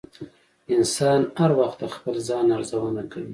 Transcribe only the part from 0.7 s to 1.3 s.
انسان